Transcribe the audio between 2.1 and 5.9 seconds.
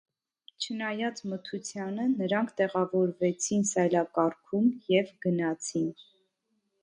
նրանք տեղավորվեցին սայլակառքում և գնացին։